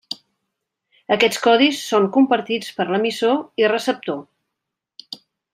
Aquests 1.15 1.41
codis 1.43 1.83
són 1.91 2.09
compartits 2.17 2.73
per 2.79 2.87
l'emissor 2.95 3.39
i 3.65 3.71
receptor. 3.77 4.21